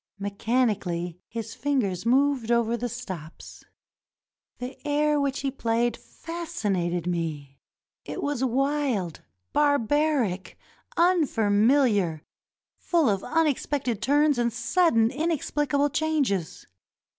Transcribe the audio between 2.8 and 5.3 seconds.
stops. The air